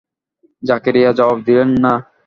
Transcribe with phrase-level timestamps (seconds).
[0.63, 1.93] জাকারিয়া জবাব দিলেন না।